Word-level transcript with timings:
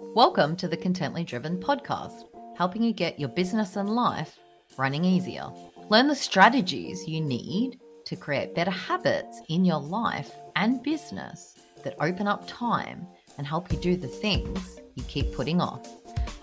Welcome 0.00 0.54
to 0.58 0.68
the 0.68 0.76
Contently 0.76 1.26
Driven 1.26 1.58
podcast, 1.58 2.22
helping 2.56 2.84
you 2.84 2.92
get 2.92 3.18
your 3.18 3.30
business 3.30 3.74
and 3.74 3.90
life 3.90 4.38
running 4.76 5.04
easier. 5.04 5.50
Learn 5.88 6.06
the 6.06 6.14
strategies 6.14 7.08
you 7.08 7.20
need 7.20 7.80
to 8.04 8.14
create 8.14 8.54
better 8.54 8.70
habits 8.70 9.42
in 9.48 9.64
your 9.64 9.80
life 9.80 10.30
and 10.54 10.80
business 10.84 11.56
that 11.82 11.96
open 12.00 12.28
up 12.28 12.46
time 12.46 13.08
and 13.38 13.46
help 13.46 13.72
you 13.72 13.78
do 13.78 13.96
the 13.96 14.06
things 14.06 14.78
you 14.94 15.02
keep 15.08 15.34
putting 15.34 15.60
off. 15.60 15.84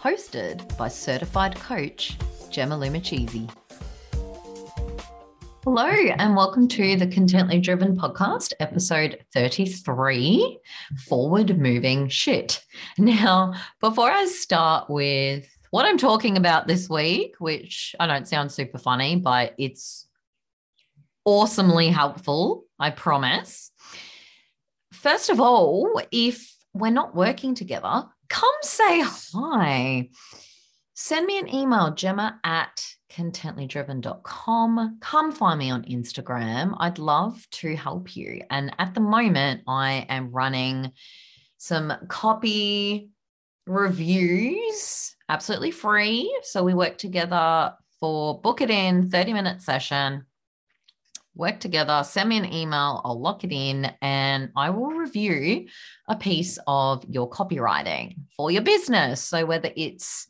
Hosted 0.01 0.77
by 0.77 0.89
certified 0.89 1.55
coach 1.55 2.17
Gemma 2.51 2.75
Lumachisi. 2.75 3.49
Hello, 5.65 5.87
and 5.87 6.35
welcome 6.35 6.67
to 6.67 6.95
the 6.95 7.07
Contently 7.07 7.59
Driven 7.59 7.97
podcast, 7.97 8.53
episode 8.59 9.25
33 9.33 10.59
Forward 11.07 11.57
Moving 11.57 12.07
Shit. 12.07 12.63
Now, 12.99 13.55
before 13.81 14.11
I 14.11 14.27
start 14.27 14.91
with 14.91 15.49
what 15.71 15.87
I'm 15.87 15.97
talking 15.97 16.37
about 16.37 16.67
this 16.67 16.87
week, 16.87 17.33
which 17.39 17.95
I 17.99 18.05
don't 18.05 18.27
sound 18.27 18.51
super 18.51 18.77
funny, 18.77 19.15
but 19.15 19.55
it's 19.57 20.07
awesomely 21.25 21.87
helpful, 21.87 22.65
I 22.77 22.91
promise. 22.91 23.71
First 24.93 25.31
of 25.31 25.39
all, 25.39 25.99
if 26.11 26.55
we're 26.75 26.91
not 26.91 27.15
working 27.15 27.55
together, 27.55 28.03
come 28.29 28.55
say 28.61 29.01
hi. 29.01 30.09
Send 30.93 31.25
me 31.25 31.39
an 31.39 31.51
email, 31.51 31.91
gemma 31.95 32.39
at 32.43 32.85
contentlydriven.com. 33.15 34.97
Come 35.01 35.31
find 35.31 35.59
me 35.59 35.71
on 35.71 35.83
Instagram. 35.83 36.75
I'd 36.79 36.99
love 36.99 37.47
to 37.51 37.75
help 37.75 38.15
you. 38.15 38.41
And 38.49 38.75
at 38.79 38.93
the 38.93 39.01
moment, 39.01 39.61
I 39.67 40.05
am 40.09 40.31
running 40.31 40.91
some 41.57 41.93
copy 42.07 43.09
reviews 43.65 45.15
absolutely 45.29 45.71
free. 45.71 46.37
So 46.43 46.63
we 46.63 46.73
work 46.73 46.97
together 46.97 47.73
for 47.99 48.39
book 48.41 48.61
it 48.61 48.69
in 48.69 49.09
30 49.09 49.33
minute 49.33 49.61
session. 49.61 50.25
Work 51.35 51.59
together, 51.59 52.01
send 52.05 52.29
me 52.29 52.37
an 52.37 52.53
email, 52.53 53.01
I'll 53.03 53.19
lock 53.19 53.43
it 53.43 53.51
in, 53.51 53.91
and 54.01 54.51
I 54.55 54.69
will 54.69 54.91
review 54.91 55.67
a 56.07 56.15
piece 56.15 56.57
of 56.65 57.03
your 57.09 57.29
copywriting 57.29 58.15
for 58.37 58.51
your 58.51 58.61
business. 58.61 59.21
So, 59.21 59.45
whether 59.45 59.69
it's 59.75 60.27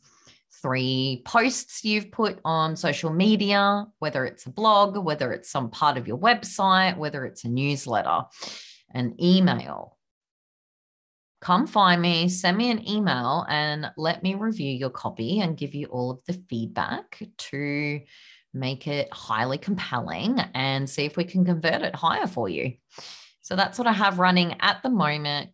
three 0.65 1.21
posts 1.25 1.85
you've 1.85 2.09
put 2.09 2.39
on 2.43 2.75
social 2.75 3.11
media, 3.11 3.85
whether 3.99 4.25
it's 4.25 4.47
a 4.47 4.49
blog, 4.49 4.97
whether 4.97 5.31
it's 5.31 5.47
some 5.47 5.69
part 5.69 5.95
of 5.95 6.07
your 6.07 6.17
website, 6.17 6.97
whether 6.97 7.23
it's 7.23 7.43
a 7.43 7.47
newsletter, 7.47 8.23
an 8.91 9.15
email. 9.21 9.95
Come 11.39 11.67
find 11.67 12.01
me, 12.01 12.29
send 12.29 12.57
me 12.57 12.71
an 12.71 12.89
email, 12.89 13.45
and 13.47 13.91
let 13.95 14.23
me 14.23 14.33
review 14.33 14.71
your 14.71 14.89
copy 14.89 15.39
and 15.39 15.55
give 15.55 15.75
you 15.75 15.85
all 15.85 16.09
of 16.09 16.19
the 16.25 16.33
feedback 16.49 17.21
to 17.37 18.01
make 18.51 18.87
it 18.87 19.13
highly 19.13 19.59
compelling 19.59 20.39
and 20.55 20.89
see 20.89 21.05
if 21.05 21.15
we 21.15 21.25
can 21.25 21.45
convert 21.45 21.83
it 21.83 21.93
higher 21.93 22.25
for 22.25 22.49
you. 22.49 22.73
So 23.41 23.55
that's 23.55 23.77
what 23.77 23.85
I 23.87 23.93
have 23.93 24.17
running 24.17 24.55
at 24.61 24.81
the 24.81 24.89
moment. 24.89 25.51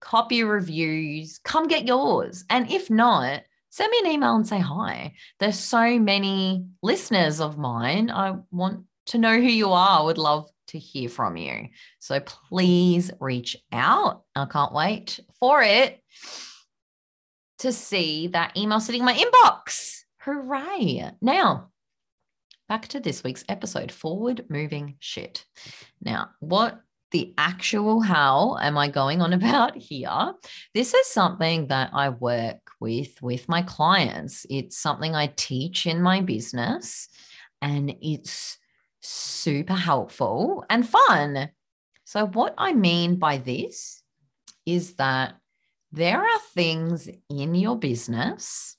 Copy 0.00 0.42
reviews, 0.42 1.38
come 1.44 1.68
get 1.68 1.86
yours. 1.86 2.46
And 2.48 2.70
if 2.70 2.88
not, 2.88 3.42
send 3.70 3.90
me 3.90 3.98
an 4.04 4.12
email 4.12 4.36
and 4.36 4.46
say 4.46 4.58
hi. 4.58 5.14
There's 5.38 5.58
so 5.58 5.98
many 5.98 6.66
listeners 6.82 7.40
of 7.40 7.58
mine. 7.58 8.10
I 8.10 8.36
want 8.50 8.84
to 9.06 9.18
know 9.18 9.34
who 9.34 9.48
you 9.48 9.72
are. 9.72 10.00
I 10.00 10.02
would 10.02 10.18
love 10.18 10.48
to 10.68 10.78
hear 10.78 11.08
from 11.08 11.36
you. 11.36 11.68
So 11.98 12.20
please 12.20 13.10
reach 13.20 13.56
out. 13.72 14.22
I 14.34 14.46
can't 14.46 14.72
wait 14.72 15.20
for 15.38 15.62
it 15.62 16.02
to 17.58 17.72
see 17.72 18.28
that 18.28 18.56
email 18.56 18.80
sitting 18.80 19.00
in 19.00 19.06
my 19.06 19.14
inbox. 19.14 20.00
Hooray. 20.20 21.10
Now, 21.20 21.70
back 22.68 22.88
to 22.88 23.00
this 23.00 23.22
week's 23.22 23.44
episode 23.48 23.92
forward 23.92 24.46
moving 24.48 24.96
shit. 24.98 25.44
Now, 26.00 26.30
what 26.40 26.80
the 27.12 27.32
actual 27.38 28.00
how 28.00 28.56
am 28.60 28.76
I 28.76 28.88
going 28.88 29.22
on 29.22 29.32
about 29.40 29.76
here? 29.76 30.32
This 30.74 30.94
is 30.94 31.06
something 31.06 31.68
that 31.68 31.90
I 31.92 32.08
work 32.08 32.58
with 32.80 33.20
with 33.22 33.48
my 33.48 33.62
clients. 33.62 34.46
It's 34.50 34.76
something 34.76 35.14
I 35.14 35.32
teach 35.36 35.86
in 35.86 36.02
my 36.02 36.20
business 36.20 37.08
and 37.62 37.94
it's 38.00 38.58
super 39.00 39.74
helpful 39.74 40.64
and 40.68 40.88
fun. 40.88 41.50
So 42.04 42.26
what 42.26 42.54
I 42.58 42.72
mean 42.72 43.16
by 43.16 43.38
this 43.38 44.02
is 44.64 44.94
that 44.94 45.34
there 45.92 46.20
are 46.20 46.38
things 46.54 47.08
in 47.30 47.54
your 47.54 47.76
business 47.76 48.76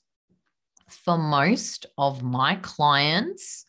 for 0.88 1.18
most 1.18 1.86
of 1.96 2.22
my 2.22 2.56
clients 2.56 3.66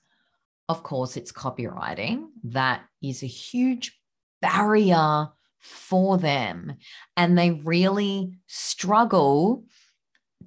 of 0.70 0.84
course, 0.84 1.18
it's 1.18 1.32
copywriting. 1.32 2.28
That 2.44 2.84
is 3.02 3.24
a 3.24 3.28
huge 3.28 4.00
barrier 4.40 5.30
for 5.58 6.18
them. 6.20 6.76
And 7.18 7.36
they 7.36 7.52
really 7.52 8.38
struggle 8.46 9.66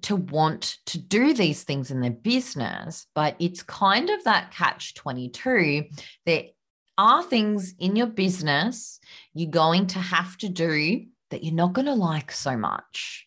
to 0.03 0.17
want 0.17 0.79
to 0.87 0.99
do 0.99 1.35
these 1.35 1.65
things 1.65 1.91
in 1.91 2.01
their 2.01 2.11
business. 2.11 3.07
But 3.15 3.37
it's 3.39 3.63
kind 3.63 4.11
of 4.11 4.25
that 4.25 4.53
catch 4.53 4.95
22. 4.95 5.85
There 6.27 6.45
are 6.99 7.23
things 7.23 7.75
in 7.79 7.97
your 7.97 8.07
business 8.07 9.01
you're 9.35 9.51
going 9.51 9.87
to 9.89 9.99
have 9.99 10.37
to 10.39 10.49
do 10.49 11.07
that 11.31 11.43
you're 11.43 11.55
not 11.55 11.73
going 11.73 11.87
to 11.87 11.95
like 11.95 12.31
so 12.31 12.57
much. 12.57 13.27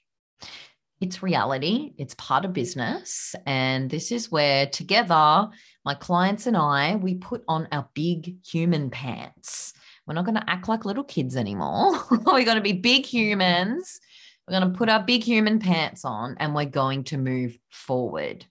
It's 1.02 1.22
reality, 1.22 1.94
it's 1.98 2.16
part 2.16 2.46
of 2.46 2.54
business. 2.54 3.36
And 3.46 3.90
this 3.90 4.12
is 4.12 4.32
where 4.32 4.66
together, 4.66 5.50
my 5.84 5.94
clients 5.94 6.48
and 6.48 6.56
I, 6.56 6.96
we 6.96 7.16
put 7.16 7.44
on 7.48 7.68
our 7.72 7.90
big 7.94 8.38
human 8.46 8.90
pants 8.90 9.74
we're 10.06 10.14
not 10.14 10.26
going 10.26 10.36
to 10.36 10.50
act 10.50 10.68
like 10.68 10.86
little 10.86 11.04
kids 11.04 11.36
anymore. 11.36 12.00
we're 12.12 12.46
going 12.46 12.58
to 12.58 12.62
be 12.62 12.74
big 12.74 13.06
humans. 13.06 14.00
We're 14.48 14.60
going 14.60 14.72
to 14.72 14.78
put 14.78 14.90
our 14.90 15.02
big 15.02 15.24
human 15.24 15.60
pants 15.60 16.06
on 16.06 16.36
and 16.40 16.54
we're 16.54 16.66
going 16.66 17.04
to 17.06 17.18
move 17.18 17.58
forward. 17.70 18.46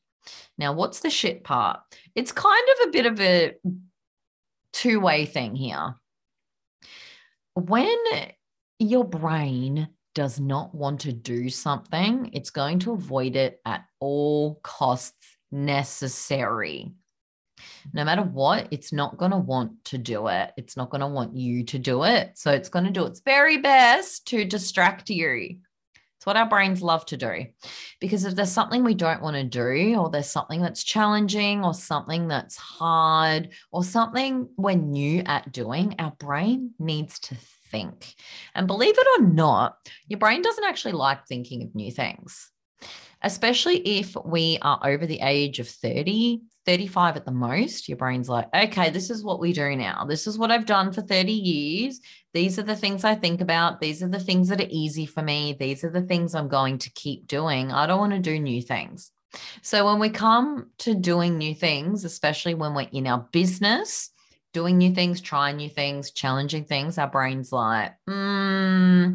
Now, 0.59 0.73
what's 0.73 1.01
the 1.01 1.11
shit 1.11 1.45
part? 1.45 1.81
It's 2.15 2.33
kind 2.33 2.69
of 2.71 2.89
a 2.89 2.91
bit 2.91 3.07
of 3.07 3.21
a 3.21 3.55
two 4.73 5.01
way 5.01 5.27
thing 5.27 5.55
here. 5.55 5.95
When 7.55 7.97
your 8.79 9.05
brain 9.05 9.89
does 10.15 10.41
not 10.41 10.75
want 10.75 11.01
to 11.01 11.13
do 11.13 11.49
something, 11.49 12.31
it's 12.33 12.51
going 12.51 12.81
to 12.81 12.93
avoid 12.93 13.37
it 13.37 13.61
at 13.65 13.85
all 14.01 14.61
costs 14.63 15.37
necessary 15.53 16.93
no 17.93 18.05
matter 18.05 18.23
what, 18.23 18.69
it's 18.71 18.93
not 18.93 19.17
going 19.17 19.31
to 19.31 19.37
want 19.37 19.85
to 19.87 19.99
do 19.99 20.29
it. 20.29 20.53
It's 20.57 20.77
not 20.77 20.91
going 20.91 21.01
to 21.01 21.07
want 21.07 21.37
you 21.37 21.65
to 21.65 21.79
do 21.79 22.05
it. 22.05 22.33
So 22.35 22.51
it's 22.51 22.69
going 22.69 22.85
to 22.85 22.91
do 22.91 23.05
its 23.05 23.21
very 23.21 23.59
best 23.59 24.27
to 24.29 24.45
distract 24.45 25.11
you. 25.11 25.59
It's 26.25 26.27
what 26.27 26.39
our 26.39 26.49
brains 26.49 26.81
love 26.81 27.05
to 27.07 27.19
do. 27.19 27.45
Because 28.01 28.25
if 28.25 28.35
there's 28.35 28.51
something 28.51 28.83
we 28.83 28.95
don't 28.95 29.21
want 29.21 29.37
to 29.37 29.45
do, 29.45 29.95
or 29.99 30.09
there's 30.09 30.31
something 30.31 30.63
that's 30.63 30.83
challenging, 30.83 31.63
or 31.63 31.75
something 31.75 32.29
that's 32.29 32.57
hard, 32.57 33.51
or 33.71 33.85
something 33.85 34.49
we're 34.57 34.75
new 34.75 35.23
at 35.27 35.53
doing, 35.53 35.97
our 35.99 36.13
brain 36.13 36.71
needs 36.79 37.19
to 37.19 37.37
think. 37.71 38.15
And 38.55 38.67
believe 38.67 38.95
it 38.97 39.21
or 39.21 39.27
not, 39.27 39.77
your 40.09 40.19
brain 40.19 40.41
doesn't 40.41 40.65
actually 40.65 40.93
like 40.93 41.27
thinking 41.27 41.63
of 41.63 41.75
new 41.75 41.93
things 41.93 42.51
especially 43.23 43.79
if 43.79 44.15
we 44.23 44.59
are 44.61 44.79
over 44.85 45.07
the 45.07 45.21
age 45.21 45.59
of 45.59 45.67
30, 45.67 46.43
35 46.67 47.17
at 47.17 47.25
the 47.25 47.33
most, 47.33 47.89
your 47.89 47.99
brain's 47.99 48.29
like, 48.29 48.49
okay, 48.55 48.91
this 48.91 49.11
is 49.11 49.23
what 49.23 49.41
we 49.41 49.53
do 49.53 49.77
now. 49.77 50.05
This 50.05 50.27
is 50.27 50.39
what 50.39 50.51
I've 50.51 50.67
done 50.67 50.93
for 50.93 51.03
30 51.03 51.33
years. 51.33 52.01
These 52.33 52.59
are 52.59 52.63
the 52.63 52.77
things 52.77 53.05
I 53.05 53.15
think 53.15 53.41
about. 53.41 53.81
These 53.81 54.03
are 54.03 54.09
the 54.09 54.21
things 54.21 54.49
that 54.49 54.61
are 54.61 54.69
easy 54.71 55.07
for 55.07 55.23
me. 55.23 55.57
These 55.59 55.85
are 55.85 55.91
the 55.91 56.03
things 56.03 56.35
I'm 56.35 56.49
going 56.49 56.79
to 56.79 56.91
keep 56.93 57.27
doing. 57.27 57.73
I 57.73 57.87
don't 57.87 58.01
want 58.01 58.13
to 58.13 58.19
do 58.19 58.39
new 58.39 58.63
things. 58.63 59.11
So 59.63 59.85
when 59.85 59.99
we 59.99 60.11
come 60.11 60.71
to 60.79 60.95
doing 60.95 61.39
new 61.39 61.55
things, 61.55 62.05
especially 62.05 62.55
when 62.55 62.75
we're 62.75 62.89
in 62.93 63.07
our 63.07 63.29
business, 63.33 64.11
doing 64.53 64.79
new 64.79 64.95
things, 64.95 65.21
trying 65.21 65.57
new 65.57 65.69
things, 65.69 66.13
challenging 66.13 66.65
things, 66.65 66.99
our 66.99 67.09
brain's 67.09 67.53
like, 67.53 67.95
hmm 68.07 69.13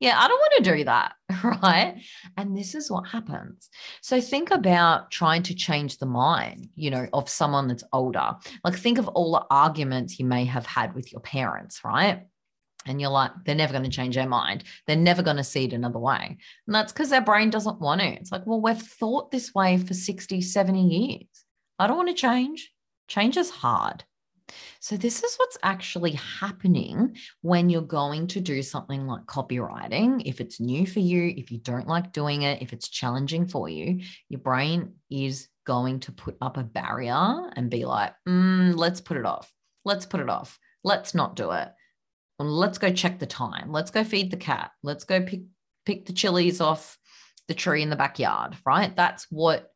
yeah, 0.00 0.18
I 0.18 0.28
don't 0.28 0.38
want 0.38 0.64
to 0.64 0.76
do 0.76 0.84
that. 0.84 1.12
Right. 1.42 2.02
And 2.36 2.56
this 2.56 2.74
is 2.74 2.90
what 2.90 3.08
happens. 3.08 3.70
So 4.02 4.20
think 4.20 4.50
about 4.50 5.10
trying 5.10 5.42
to 5.44 5.54
change 5.54 5.98
the 5.98 6.06
mind, 6.06 6.68
you 6.74 6.90
know, 6.90 7.06
of 7.12 7.28
someone 7.28 7.68
that's 7.68 7.84
older. 7.92 8.36
Like 8.64 8.76
think 8.76 8.98
of 8.98 9.08
all 9.08 9.32
the 9.32 9.46
arguments 9.50 10.18
you 10.18 10.26
may 10.26 10.44
have 10.44 10.66
had 10.66 10.94
with 10.94 11.12
your 11.12 11.20
parents, 11.20 11.82
right? 11.84 12.24
And 12.86 13.00
you're 13.00 13.10
like, 13.10 13.30
they're 13.44 13.54
never 13.54 13.72
going 13.72 13.84
to 13.84 13.90
change 13.90 14.16
their 14.16 14.28
mind. 14.28 14.64
They're 14.86 14.96
never 14.96 15.22
going 15.22 15.36
to 15.36 15.44
see 15.44 15.64
it 15.64 15.72
another 15.72 15.98
way. 15.98 16.38
And 16.66 16.74
that's 16.74 16.92
because 16.92 17.10
their 17.10 17.20
brain 17.20 17.50
doesn't 17.50 17.80
want 17.80 18.00
to. 18.00 18.08
It's 18.08 18.32
like, 18.32 18.46
well, 18.46 18.60
we've 18.60 18.76
thought 18.76 19.30
this 19.30 19.54
way 19.54 19.78
for 19.78 19.94
60, 19.94 20.40
70 20.40 20.88
years. 20.88 21.44
I 21.78 21.86
don't 21.86 21.96
want 21.96 22.08
to 22.08 22.14
change. 22.14 22.70
Change 23.08 23.36
is 23.36 23.50
hard. 23.50 24.04
So, 24.80 24.96
this 24.96 25.22
is 25.22 25.36
what's 25.36 25.58
actually 25.62 26.12
happening 26.12 27.16
when 27.42 27.68
you're 27.68 27.82
going 27.82 28.26
to 28.28 28.40
do 28.40 28.62
something 28.62 29.06
like 29.06 29.26
copywriting. 29.26 30.22
If 30.24 30.40
it's 30.40 30.60
new 30.60 30.86
for 30.86 31.00
you, 31.00 31.34
if 31.36 31.50
you 31.50 31.58
don't 31.58 31.88
like 31.88 32.12
doing 32.12 32.42
it, 32.42 32.62
if 32.62 32.72
it's 32.72 32.88
challenging 32.88 33.46
for 33.46 33.68
you, 33.68 34.00
your 34.28 34.40
brain 34.40 34.94
is 35.10 35.48
going 35.66 36.00
to 36.00 36.12
put 36.12 36.36
up 36.40 36.56
a 36.56 36.64
barrier 36.64 37.50
and 37.56 37.70
be 37.70 37.84
like, 37.84 38.12
mm, 38.28 38.74
let's 38.76 39.00
put 39.00 39.16
it 39.16 39.26
off. 39.26 39.52
Let's 39.84 40.06
put 40.06 40.20
it 40.20 40.28
off. 40.28 40.58
Let's 40.82 41.14
not 41.14 41.36
do 41.36 41.52
it. 41.52 41.68
Let's 42.38 42.78
go 42.78 42.90
check 42.92 43.18
the 43.18 43.26
time. 43.26 43.70
Let's 43.70 43.90
go 43.90 44.02
feed 44.02 44.30
the 44.30 44.36
cat. 44.36 44.70
Let's 44.82 45.04
go 45.04 45.22
pick, 45.22 45.42
pick 45.84 46.06
the 46.06 46.12
chilies 46.12 46.60
off 46.60 46.98
the 47.48 47.54
tree 47.54 47.82
in 47.82 47.90
the 47.90 47.96
backyard, 47.96 48.56
right? 48.64 48.94
That's 48.96 49.26
what 49.30 49.69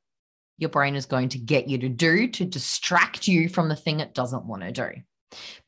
your 0.58 0.70
brain 0.70 0.94
is 0.94 1.06
going 1.06 1.30
to 1.30 1.38
get 1.38 1.68
you 1.68 1.78
to 1.78 1.88
do 1.88 2.28
to 2.28 2.44
distract 2.44 3.26
you 3.26 3.48
from 3.48 3.68
the 3.68 3.76
thing 3.76 4.00
it 4.00 4.14
doesn't 4.14 4.46
want 4.46 4.62
to 4.62 4.72
do. 4.72 4.90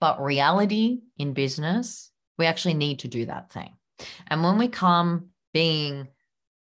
But 0.00 0.22
reality 0.22 1.00
in 1.18 1.32
business, 1.32 2.10
we 2.38 2.46
actually 2.46 2.74
need 2.74 3.00
to 3.00 3.08
do 3.08 3.26
that 3.26 3.52
thing. 3.52 3.74
And 4.28 4.42
when 4.42 4.58
we 4.58 4.68
come 4.68 5.30
being 5.52 6.08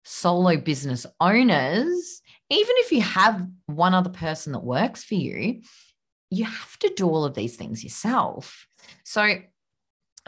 solo 0.03 0.57
business 0.57 1.05
owners, 1.19 2.21
even 2.49 2.75
if 2.77 2.91
you 2.91 3.01
have 3.01 3.45
one 3.65 3.93
other 3.93 4.11
person 4.11 4.53
that 4.53 4.63
works 4.63 5.03
for 5.03 5.15
you, 5.15 5.61
you 6.29 6.45
have 6.45 6.77
to 6.79 6.93
do 6.95 7.07
all 7.07 7.25
of 7.25 7.33
these 7.33 7.55
things 7.55 7.83
yourself. 7.83 8.67
So 9.03 9.37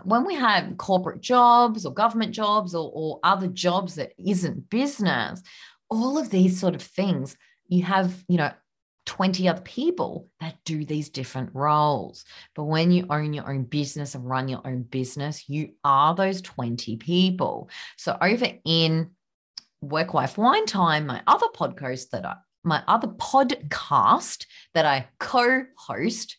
when 0.03 0.25
we 0.25 0.35
have 0.35 0.77
corporate 0.77 1.21
jobs 1.21 1.85
or 1.85 1.93
government 1.93 2.33
jobs 2.33 2.75
or, 2.75 2.91
or 2.93 3.19
other 3.23 3.47
jobs 3.47 3.95
that 3.95 4.13
isn't 4.17 4.69
business, 4.69 5.41
all 5.89 6.17
of 6.17 6.29
these 6.29 6.59
sort 6.59 6.75
of 6.75 6.81
things 6.81 7.37
you 7.67 7.83
have, 7.83 8.23
you 8.27 8.37
know, 8.37 8.51
20 9.07 9.47
other 9.47 9.61
people 9.61 10.27
that 10.41 10.57
do 10.65 10.85
these 10.85 11.09
different 11.09 11.49
roles. 11.53 12.25
But 12.55 12.65
when 12.65 12.91
you 12.91 13.07
own 13.09 13.33
your 13.33 13.49
own 13.49 13.63
business 13.63 14.13
and 14.13 14.29
run 14.29 14.49
your 14.49 14.61
own 14.65 14.83
business, 14.83 15.47
you 15.49 15.71
are 15.83 16.13
those 16.13 16.41
20 16.41 16.97
people. 16.97 17.69
So 17.97 18.17
over 18.21 18.47
in 18.65 19.11
Work 19.81 20.13
Wife 20.13 20.37
Wine 20.37 20.65
Time, 20.65 21.07
my 21.07 21.23
other 21.25 21.47
podcast 21.55 22.09
that 22.09 22.25
I 22.25 22.35
my 22.63 22.83
other 22.85 23.07
podcast 23.07 24.45
that 24.73 24.85
I 24.85 25.07
co-host, 25.19 26.37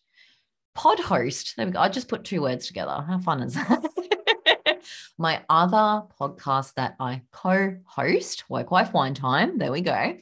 pod 0.74 1.00
host. 1.00 1.54
There 1.56 1.64
we 1.64 1.72
go. 1.72 1.78
I 1.78 1.88
just 1.88 2.08
put 2.08 2.24
two 2.24 2.42
words 2.42 2.66
together. 2.66 3.02
How 3.06 3.18
fun 3.18 3.42
is 3.42 3.54
that? 3.54 4.82
my 5.18 5.40
other 5.48 6.06
podcast 6.20 6.74
that 6.74 6.96
I 7.00 7.22
co-host, 7.32 8.44
Work 8.50 8.70
Wife 8.70 8.92
Wine 8.92 9.14
Time. 9.14 9.56
There 9.56 9.72
we 9.72 9.80
go 9.80 10.18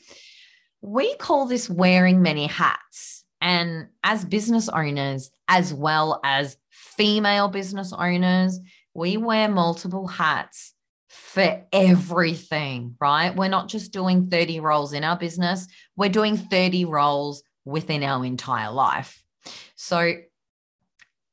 we 0.83 1.15
call 1.17 1.47
this 1.47 1.69
wearing 1.69 2.23
many 2.23 2.47
hats. 2.47 3.25
And 3.41 3.89
as 4.03 4.25
business 4.25 4.69
owners, 4.69 5.31
as 5.49 5.73
well 5.73 6.21
as 6.25 6.57
female 6.71 7.49
business 7.49 7.93
owners, 7.93 8.59
we 8.95 9.17
wear 9.17 9.49
multiple 9.49 10.07
hats 10.07 10.75
for 11.09 11.65
everything, 11.73 12.97
right? 13.01 13.35
We're 13.35 13.49
not 13.49 13.69
just 13.69 13.93
doing 13.93 14.29
30 14.29 14.61
roles 14.61 14.93
in 14.93 15.05
our 15.05 15.17
business, 15.17 15.67
we're 15.97 16.09
doing 16.09 16.37
30 16.37 16.85
roles 16.87 17.43
within 17.65 18.03
our 18.03 18.25
entire 18.25 18.73
life. 18.73 19.23
So 19.75 20.15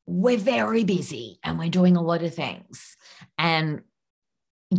we're 0.06 0.38
very 0.38 0.84
busy 0.84 1.40
and 1.44 1.57
we're 1.57 1.69
doing 1.69 1.95
a 1.95 2.01
lot 2.01 2.24
of 2.24 2.36
things. 2.36 2.98
And 3.38 3.81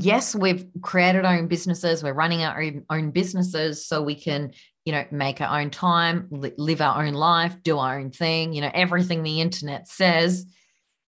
yes, 0.03 0.35
we've 0.35 0.67
created 0.83 1.25
our 1.25 1.37
own 1.37 1.49
businesses. 1.49 2.03
We're 2.03 2.13
running 2.13 2.43
our 2.43 2.63
own, 2.91 3.11
businesses 3.11 3.87
so 3.87 4.03
we 4.03 4.15
can, 4.15 4.53
you 4.85 4.93
know, 4.93 5.05
make 5.11 5.41
our 5.41 5.61
own 5.61 5.71
time, 5.71 6.29
li- 6.31 6.53
live 6.57 6.81
our 6.81 7.05
own 7.05 7.15
life, 7.15 7.63
do 7.63 7.79
our 7.79 7.99
own 7.99 8.11
thing, 8.11 8.53
you 8.53 8.61
know, 8.61 8.71
everything 8.73 9.23
the 9.23 9.41
internet 9.41 9.89
says. 9.89 10.47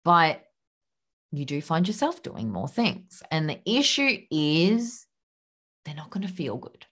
But 0.04 0.42
you 1.32 1.44
do 1.44 1.60
find 1.60 1.86
yourself 1.86 2.22
doing 2.22 2.50
more 2.50 2.68
things. 2.68 3.22
And 3.30 3.48
the 3.48 3.60
issue 3.64 4.18
is 4.30 5.06
they're 5.84 5.94
not 5.94 6.10
going 6.10 6.26
to 6.26 6.32
feel 6.32 6.56
good. 6.56 6.86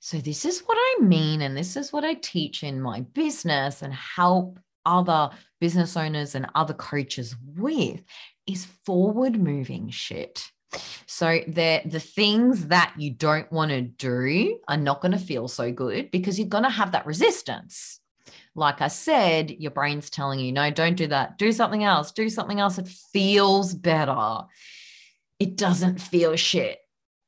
So, 0.00 0.18
this 0.18 0.44
is 0.44 0.60
what 0.60 0.78
I 0.78 1.02
mean. 1.02 1.42
And 1.42 1.56
this 1.56 1.76
is 1.76 1.92
what 1.92 2.04
I 2.04 2.14
teach 2.14 2.62
in 2.62 2.80
my 2.80 3.00
business 3.00 3.82
and 3.82 3.92
help 3.92 4.58
other 4.86 5.30
business 5.60 5.96
owners 5.96 6.34
and 6.34 6.46
other 6.54 6.72
coaches 6.72 7.36
with 7.56 8.00
is 8.46 8.64
forward 8.86 9.38
moving 9.38 9.90
shit. 9.90 10.50
So 11.06 11.40
the 11.46 11.82
the 11.86 12.00
things 12.00 12.66
that 12.68 12.94
you 12.98 13.10
don't 13.10 13.50
want 13.50 13.70
to 13.70 13.82
do 13.82 14.58
are 14.68 14.76
not 14.76 15.00
going 15.00 15.12
to 15.12 15.18
feel 15.18 15.48
so 15.48 15.72
good 15.72 16.10
because 16.10 16.38
you're 16.38 16.48
going 16.48 16.64
to 16.64 16.70
have 16.70 16.92
that 16.92 17.06
resistance. 17.06 18.00
Like 18.54 18.80
I 18.80 18.88
said, 18.88 19.50
your 19.50 19.70
brain's 19.70 20.10
telling 20.10 20.40
you, 20.40 20.52
no, 20.52 20.70
don't 20.70 20.96
do 20.96 21.06
that. 21.06 21.38
Do 21.38 21.52
something 21.52 21.84
else. 21.84 22.12
Do 22.12 22.28
something 22.28 22.60
else. 22.60 22.78
It 22.78 22.88
feels 22.88 23.72
better. 23.72 24.42
It 25.38 25.56
doesn't 25.56 26.00
feel 26.00 26.34
shit. 26.36 26.78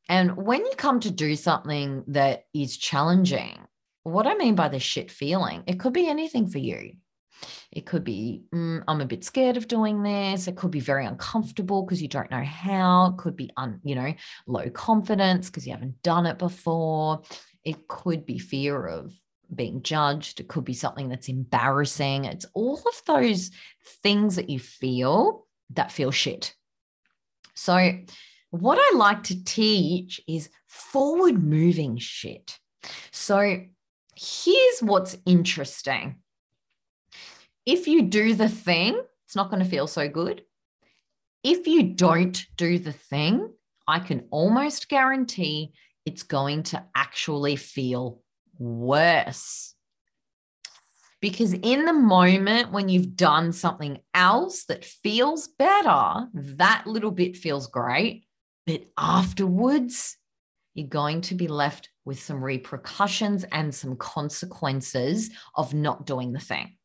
And 0.08 0.36
when 0.36 0.66
you 0.66 0.72
come 0.76 0.98
to 1.00 1.10
do 1.10 1.36
something 1.36 2.02
that 2.08 2.46
is 2.52 2.76
challenging, 2.76 3.58
what 4.02 4.26
I 4.26 4.34
mean 4.34 4.56
by 4.56 4.68
the 4.68 4.80
shit 4.80 5.10
feeling, 5.10 5.62
it 5.66 5.78
could 5.78 5.92
be 5.92 6.08
anything 6.08 6.48
for 6.48 6.58
you. 6.58 6.94
It 7.72 7.86
could 7.86 8.04
be, 8.04 8.42
mm, 8.54 8.82
I'm 8.88 9.00
a 9.00 9.06
bit 9.06 9.24
scared 9.24 9.56
of 9.56 9.68
doing 9.68 10.02
this. 10.02 10.48
It 10.48 10.56
could 10.56 10.70
be 10.70 10.80
very 10.80 11.06
uncomfortable 11.06 11.82
because 11.82 12.02
you 12.02 12.08
don't 12.08 12.30
know 12.30 12.42
how. 12.42 13.12
It 13.12 13.18
could 13.18 13.36
be, 13.36 13.50
un, 13.56 13.80
you 13.84 13.94
know, 13.94 14.14
low 14.46 14.68
confidence 14.70 15.48
because 15.48 15.66
you 15.66 15.72
haven't 15.72 16.02
done 16.02 16.26
it 16.26 16.38
before. 16.38 17.22
It 17.64 17.88
could 17.88 18.26
be 18.26 18.38
fear 18.38 18.86
of 18.86 19.12
being 19.54 19.82
judged. 19.82 20.40
It 20.40 20.48
could 20.48 20.64
be 20.64 20.74
something 20.74 21.08
that's 21.08 21.28
embarrassing. 21.28 22.24
It's 22.24 22.46
all 22.54 22.78
of 22.78 23.02
those 23.06 23.50
things 24.02 24.36
that 24.36 24.50
you 24.50 24.58
feel 24.58 25.46
that 25.70 25.92
feel 25.92 26.10
shit. 26.10 26.54
So, 27.54 27.98
what 28.50 28.78
I 28.80 28.96
like 28.96 29.24
to 29.24 29.44
teach 29.44 30.20
is 30.26 30.50
forward 30.66 31.42
moving 31.42 31.98
shit. 31.98 32.58
So, 33.12 33.60
here's 34.16 34.80
what's 34.80 35.16
interesting 35.26 36.16
if 37.66 37.86
you 37.86 38.02
do 38.02 38.34
the 38.34 38.48
thing, 38.48 39.00
it's 39.24 39.36
not 39.36 39.50
going 39.50 39.62
to 39.62 39.68
feel 39.68 39.86
so 39.86 40.08
good. 40.08 40.42
If 41.42 41.66
you 41.66 41.94
don't 41.94 42.44
do 42.56 42.78
the 42.78 42.92
thing, 42.92 43.52
I 43.86 43.98
can 43.98 44.26
almost 44.30 44.88
guarantee 44.88 45.72
it's 46.04 46.22
going 46.22 46.64
to 46.64 46.84
actually 46.94 47.56
feel 47.56 48.22
worse. 48.58 49.74
Because 51.20 51.52
in 51.52 51.84
the 51.84 51.92
moment 51.92 52.72
when 52.72 52.88
you've 52.88 53.14
done 53.14 53.52
something 53.52 53.98
else 54.14 54.64
that 54.64 54.84
feels 54.84 55.48
better, 55.48 56.28
that 56.32 56.86
little 56.86 57.10
bit 57.10 57.36
feels 57.36 57.66
great. 57.66 58.24
But 58.66 58.84
afterwards, 58.96 60.16
you're 60.74 60.88
going 60.88 61.20
to 61.22 61.34
be 61.34 61.48
left 61.48 61.90
with 62.04 62.22
some 62.22 62.42
repercussions 62.42 63.44
and 63.52 63.74
some 63.74 63.96
consequences 63.96 65.30
of 65.54 65.74
not 65.74 66.06
doing 66.06 66.32
the 66.32 66.40
thing. 66.40 66.76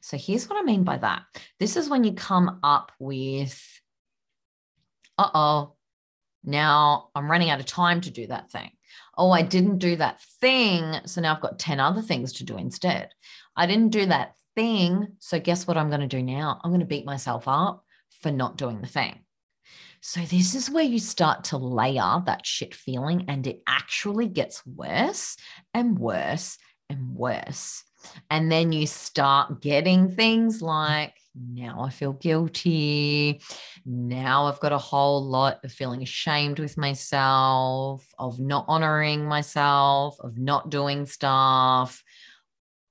So 0.00 0.16
here's 0.16 0.48
what 0.48 0.58
I 0.58 0.62
mean 0.62 0.84
by 0.84 0.98
that. 0.98 1.22
This 1.58 1.76
is 1.76 1.88
when 1.88 2.04
you 2.04 2.12
come 2.12 2.60
up 2.62 2.92
with, 2.98 3.62
uh 5.18 5.30
oh, 5.34 5.74
now 6.44 7.08
I'm 7.14 7.30
running 7.30 7.50
out 7.50 7.60
of 7.60 7.66
time 7.66 8.00
to 8.02 8.10
do 8.10 8.26
that 8.28 8.50
thing. 8.50 8.70
Oh, 9.16 9.30
I 9.30 9.42
didn't 9.42 9.78
do 9.78 9.96
that 9.96 10.20
thing. 10.40 10.94
So 11.04 11.20
now 11.20 11.34
I've 11.34 11.42
got 11.42 11.58
10 11.58 11.80
other 11.80 12.02
things 12.02 12.34
to 12.34 12.44
do 12.44 12.56
instead. 12.56 13.10
I 13.56 13.66
didn't 13.66 13.90
do 13.90 14.06
that 14.06 14.34
thing. 14.54 15.08
So 15.18 15.38
guess 15.38 15.66
what 15.66 15.76
I'm 15.76 15.90
going 15.90 16.00
to 16.00 16.06
do 16.06 16.22
now? 16.22 16.60
I'm 16.62 16.70
going 16.70 16.80
to 16.80 16.86
beat 16.86 17.04
myself 17.04 17.44
up 17.46 17.84
for 18.20 18.30
not 18.30 18.56
doing 18.56 18.80
the 18.80 18.86
thing. 18.86 19.20
So, 20.02 20.20
this 20.20 20.54
is 20.54 20.70
where 20.70 20.84
you 20.84 20.98
start 20.98 21.44
to 21.44 21.58
layer 21.58 22.22
that 22.24 22.46
shit 22.46 22.74
feeling, 22.74 23.26
and 23.28 23.46
it 23.46 23.62
actually 23.66 24.28
gets 24.28 24.64
worse 24.64 25.36
and 25.74 25.98
worse 25.98 26.56
and 26.88 27.14
worse. 27.14 27.84
And 28.30 28.50
then 28.50 28.72
you 28.72 28.86
start 28.86 29.60
getting 29.60 30.10
things 30.10 30.62
like, 30.62 31.14
now 31.34 31.82
I 31.82 31.90
feel 31.90 32.12
guilty. 32.12 33.40
Now 33.86 34.46
I've 34.46 34.60
got 34.60 34.72
a 34.72 34.78
whole 34.78 35.24
lot 35.24 35.64
of 35.64 35.72
feeling 35.72 36.02
ashamed 36.02 36.58
with 36.58 36.76
myself, 36.76 38.06
of 38.18 38.40
not 38.40 38.64
honoring 38.68 39.24
myself, 39.26 40.16
of 40.20 40.38
not 40.38 40.70
doing 40.70 41.06
stuff. 41.06 42.02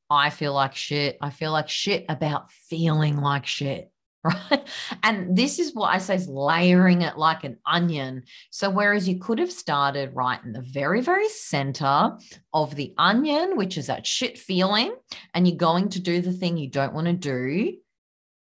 I 0.10 0.30
feel 0.30 0.54
like 0.54 0.76
shit. 0.76 1.18
I 1.22 1.30
feel 1.30 1.52
like 1.52 1.70
shit 1.70 2.06
about 2.10 2.52
feeling 2.52 3.18
like 3.18 3.46
shit. 3.46 3.92
right? 4.24 4.68
And 5.02 5.36
this 5.36 5.60
is 5.60 5.74
what 5.74 5.94
I 5.94 5.98
say 5.98 6.16
is 6.16 6.28
layering 6.28 7.04
it 7.04 7.18
like 7.18 7.46
an 7.46 7.58
onion. 7.66 8.24
So, 8.50 8.70
whereas 8.70 9.08
you 9.08 9.18
could 9.18 9.40
have 9.40 9.52
started 9.52 10.14
right 10.14 10.44
in 10.44 10.52
the 10.52 10.62
very, 10.62 11.00
very 11.02 11.30
center 11.30 12.18
of 12.54 12.76
the 12.76 12.94
onion, 12.98 13.56
which 13.56 13.78
is 13.78 13.88
that 13.88 14.06
shit 14.06 14.38
feeling, 14.38 14.94
and 15.34 15.48
you're 15.48 15.58
going 15.58 15.90
to 15.90 16.02
do 16.02 16.22
the 16.22 16.34
thing 16.34 16.58
you 16.58 16.70
don't 16.70 16.94
want 16.94 17.08
to 17.08 17.14
do 17.14 17.78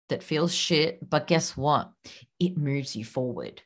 that 0.09 0.23
feels 0.23 0.53
shit. 0.53 1.07
But 1.07 1.27
guess 1.27 1.55
what? 1.55 1.91
It 2.39 2.57
moves 2.57 2.95
you 2.95 3.05
forward. 3.05 3.61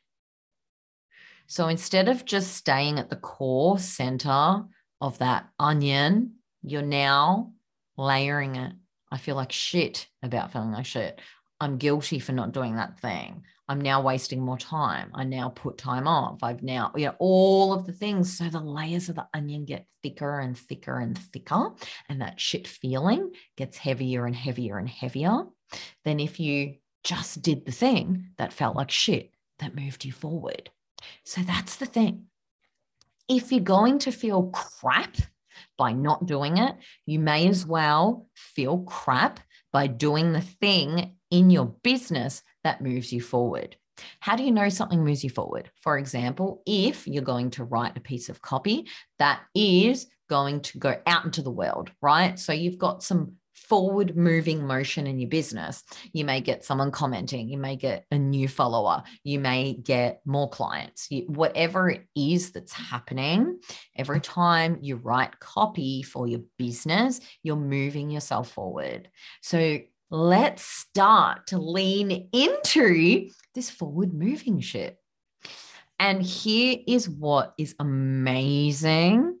So, 1.46 1.68
instead 1.68 2.08
of 2.08 2.26
just 2.26 2.52
staying 2.54 2.98
at 2.98 3.08
the 3.08 3.16
core 3.16 3.78
center 3.78 4.64
of 5.00 5.18
that 5.18 5.48
onion, 5.58 6.34
you're 6.62 6.82
now 6.82 7.52
layering 7.96 8.56
it 8.56 8.74
I 9.14 9.16
feel 9.16 9.36
like 9.36 9.52
shit 9.52 10.08
about 10.24 10.52
feeling 10.52 10.72
like 10.72 10.86
shit. 10.86 11.20
I'm 11.60 11.78
guilty 11.78 12.18
for 12.18 12.32
not 12.32 12.52
doing 12.52 12.76
that 12.76 12.98
thing. 13.00 13.44
I'm 13.68 13.80
now 13.80 14.02
wasting 14.02 14.40
more 14.40 14.58
time. 14.58 15.10
I 15.14 15.24
now 15.24 15.48
put 15.48 15.78
time 15.78 16.06
off. 16.06 16.42
I've 16.42 16.62
now, 16.62 16.92
you 16.96 17.06
know, 17.06 17.14
all 17.18 17.72
of 17.72 17.86
the 17.86 17.92
things. 17.92 18.36
So 18.36 18.44
the 18.44 18.60
layers 18.60 19.08
of 19.08 19.14
the 19.14 19.26
onion 19.32 19.64
get 19.64 19.86
thicker 20.02 20.40
and 20.40 20.56
thicker 20.56 20.98
and 20.98 21.16
thicker. 21.16 21.70
And 22.08 22.20
that 22.20 22.38
shit 22.38 22.68
feeling 22.68 23.32
gets 23.56 23.78
heavier 23.78 24.26
and 24.26 24.36
heavier 24.36 24.76
and 24.76 24.88
heavier 24.88 25.44
than 26.04 26.20
if 26.20 26.38
you 26.38 26.74
just 27.04 27.40
did 27.40 27.64
the 27.64 27.72
thing 27.72 28.30
that 28.36 28.52
felt 28.52 28.76
like 28.76 28.90
shit 28.90 29.30
that 29.60 29.74
moved 29.74 30.04
you 30.04 30.12
forward. 30.12 30.70
So 31.24 31.40
that's 31.40 31.76
the 31.76 31.86
thing. 31.86 32.26
If 33.28 33.50
you're 33.50 33.60
going 33.60 33.98
to 34.00 34.12
feel 34.12 34.44
crap 34.48 35.16
by 35.78 35.92
not 35.92 36.26
doing 36.26 36.58
it, 36.58 36.74
you 37.06 37.18
may 37.18 37.48
as 37.48 37.64
well 37.64 38.28
feel 38.34 38.78
crap 38.80 39.40
by 39.74 39.88
doing 39.88 40.32
the 40.32 40.40
thing 40.40 41.16
in 41.32 41.50
your 41.50 41.66
business 41.82 42.44
that 42.62 42.80
moves 42.80 43.12
you 43.12 43.20
forward. 43.20 43.76
How 44.20 44.36
do 44.36 44.44
you 44.44 44.52
know 44.52 44.68
something 44.68 45.04
moves 45.04 45.24
you 45.24 45.30
forward? 45.30 45.68
For 45.82 45.98
example, 45.98 46.62
if 46.64 47.08
you're 47.08 47.24
going 47.24 47.50
to 47.50 47.64
write 47.64 47.96
a 47.96 48.00
piece 48.00 48.28
of 48.28 48.40
copy 48.40 48.86
that 49.18 49.40
is 49.52 50.06
going 50.30 50.60
to 50.60 50.78
go 50.78 50.96
out 51.08 51.24
into 51.24 51.42
the 51.42 51.50
world, 51.50 51.90
right? 52.00 52.38
So 52.38 52.52
you've 52.52 52.78
got 52.78 53.02
some 53.02 53.32
forward 53.74 54.16
moving 54.16 54.64
motion 54.64 55.04
in 55.04 55.18
your 55.18 55.28
business. 55.28 55.82
You 56.12 56.24
may 56.24 56.40
get 56.40 56.64
someone 56.64 56.92
commenting, 56.92 57.48
you 57.48 57.58
may 57.58 57.74
get 57.74 58.04
a 58.12 58.16
new 58.16 58.46
follower, 58.46 59.02
you 59.24 59.40
may 59.40 59.72
get 59.72 60.20
more 60.24 60.48
clients, 60.48 61.08
you, 61.10 61.24
whatever 61.26 61.90
it 61.90 62.06
is 62.14 62.52
that's 62.52 62.72
happening. 62.72 63.58
Every 63.96 64.20
time 64.20 64.78
you 64.80 64.94
write 64.94 65.40
copy 65.40 66.04
for 66.04 66.28
your 66.28 66.42
business, 66.56 67.20
you're 67.42 67.56
moving 67.56 68.10
yourself 68.10 68.52
forward. 68.52 69.08
So 69.42 69.80
let's 70.08 70.62
start 70.62 71.48
to 71.48 71.58
lean 71.58 72.28
into 72.32 73.28
this 73.56 73.70
forward 73.70 74.14
moving 74.14 74.60
shit. 74.60 74.98
And 75.98 76.22
here 76.22 76.76
is 76.86 77.08
what 77.08 77.54
is 77.58 77.74
amazing 77.80 79.36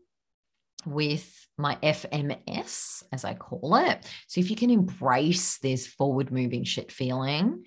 with 0.84 1.43
my 1.56 1.76
FMS, 1.82 3.02
as 3.12 3.24
I 3.24 3.34
call 3.34 3.76
it. 3.76 4.04
So 4.26 4.40
if 4.40 4.50
you 4.50 4.56
can 4.56 4.70
embrace 4.70 5.58
this 5.58 5.86
forward 5.86 6.32
moving 6.32 6.64
shit 6.64 6.90
feeling, 6.90 7.64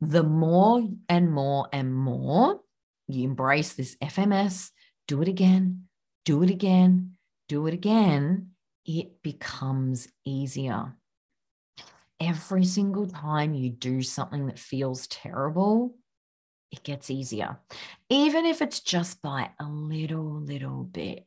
the 0.00 0.22
more 0.22 0.86
and 1.08 1.32
more 1.32 1.68
and 1.72 1.94
more 1.94 2.60
you 3.08 3.24
embrace 3.24 3.74
this 3.74 3.96
FMS, 3.96 4.70
do 5.06 5.22
it 5.22 5.28
again, 5.28 5.84
do 6.24 6.42
it 6.42 6.50
again, 6.50 7.12
do 7.48 7.66
it 7.66 7.74
again, 7.74 8.50
it 8.84 9.22
becomes 9.22 10.08
easier. 10.24 10.94
Every 12.18 12.64
single 12.64 13.06
time 13.06 13.54
you 13.54 13.70
do 13.70 14.02
something 14.02 14.46
that 14.46 14.58
feels 14.58 15.06
terrible, 15.06 15.96
it 16.72 16.82
gets 16.82 17.10
easier. 17.10 17.58
Even 18.08 18.46
if 18.46 18.62
it's 18.62 18.80
just 18.80 19.22
by 19.22 19.50
a 19.60 19.64
little, 19.64 20.40
little 20.40 20.84
bit 20.84 21.26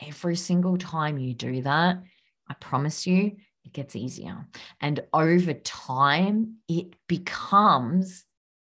every 0.00 0.36
single 0.36 0.76
time 0.76 1.18
you 1.18 1.34
do 1.34 1.62
that, 1.62 2.02
I 2.48 2.54
promise 2.54 3.06
you, 3.06 3.36
it 3.64 3.72
gets 3.72 3.96
easier. 3.96 4.46
And 4.80 5.00
over 5.12 5.52
time, 5.52 6.58
it 6.68 6.94
becomes 7.08 8.24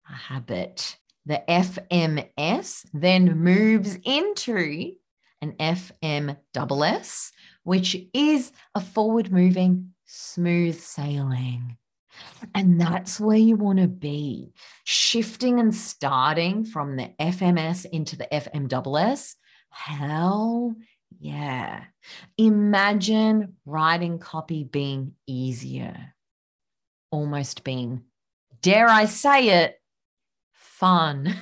a 0.09 0.13
habit. 0.13 0.97
The 1.27 1.43
FMS 1.49 2.87
then 2.95 3.39
moves 3.39 3.99
into 4.05 4.93
an 5.43 5.53
FMSS, 5.53 7.31
which 7.65 7.97
is 8.15 8.53
a 8.75 8.81
forward 8.81 9.31
moving, 9.31 9.93
smooth 10.07 10.81
sailing. 10.81 11.77
And 12.55 12.81
that's 12.81 13.21
where 13.21 13.37
you 13.37 13.57
want 13.57 13.81
to 13.81 13.89
be 13.89 14.53
shifting 14.85 15.61
and 15.61 15.75
starting 15.75 16.65
from 16.65 16.97
the 16.97 17.11
FMS 17.21 17.85
into 17.85 18.17
the 18.17 18.29
FMSS. 18.33 19.35
Hell 19.69 20.75
yeah. 21.19 21.85
Imagine 22.39 23.57
writing 23.65 24.19
copy 24.19 24.65
being 24.65 25.15
easier, 25.27 26.15
almost 27.11 27.65
being, 27.65 28.03
dare 28.63 28.89
I 28.89 29.07
say 29.07 29.65
it, 29.65 29.81
fun. 30.53 31.35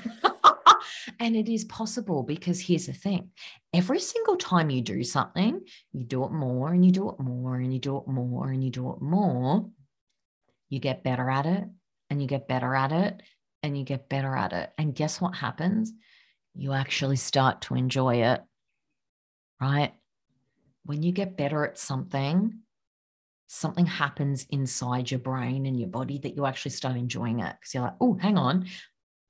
and 1.18 1.36
it 1.36 1.48
is 1.48 1.64
possible 1.64 2.22
because 2.22 2.60
here's 2.60 2.86
the 2.86 2.92
thing 2.92 3.30
every 3.72 3.98
single 3.98 4.36
time 4.36 4.70
you 4.70 4.80
do 4.80 5.02
something, 5.02 5.60
you 5.92 6.04
do 6.04 6.24
it 6.24 6.30
more 6.30 6.72
and 6.72 6.84
you 6.84 6.92
do 6.92 7.08
it 7.10 7.18
more 7.18 7.56
and 7.56 7.72
you 7.72 7.80
do 7.80 7.96
it 7.96 8.06
more 8.06 8.48
and 8.48 8.62
you 8.62 8.70
do 8.70 8.92
it 8.92 9.00
more, 9.00 9.68
you 10.68 10.78
get 10.78 11.02
better 11.02 11.28
at 11.28 11.46
it 11.46 11.64
and 12.10 12.22
you 12.22 12.28
get 12.28 12.46
better 12.46 12.74
at 12.74 12.92
it 12.92 13.20
and 13.62 13.76
you 13.76 13.84
get 13.84 14.08
better 14.08 14.36
at 14.36 14.52
it. 14.52 14.70
And 14.78 14.94
guess 14.94 15.20
what 15.20 15.34
happens? 15.34 15.92
You 16.54 16.72
actually 16.72 17.16
start 17.16 17.62
to 17.62 17.74
enjoy 17.74 18.22
it 18.22 18.40
right? 19.60 19.94
When 20.84 21.02
you 21.02 21.12
get 21.12 21.36
better 21.36 21.64
at 21.64 21.78
something, 21.78 22.60
something 23.46 23.86
happens 23.86 24.46
inside 24.50 25.10
your 25.10 25.20
brain 25.20 25.66
and 25.66 25.78
your 25.78 25.88
body 25.88 26.18
that 26.18 26.36
you 26.36 26.46
actually 26.46 26.72
start 26.72 26.96
enjoying 26.96 27.40
it 27.40 27.56
because 27.58 27.74
you're 27.74 27.84
like, 27.84 27.96
oh, 28.00 28.14
hang 28.14 28.36
on, 28.36 28.66